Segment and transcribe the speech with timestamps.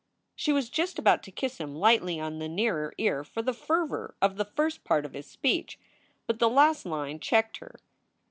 [0.35, 4.15] She was just about to kiss him lightly on the nearer ear for the fervor
[4.19, 5.77] of the first part of his speech.
[6.25, 7.75] But the last line checked her.